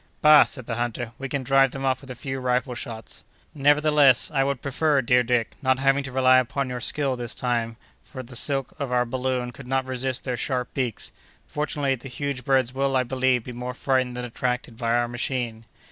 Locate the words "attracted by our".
14.25-15.07